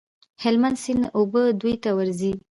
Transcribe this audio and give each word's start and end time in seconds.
د 0.03 0.03
هلمند 0.43 0.77
سیند 0.83 1.03
اوبه 1.17 1.41
دوی 1.61 1.75
ته 1.83 1.89
ورځي. 1.97 2.31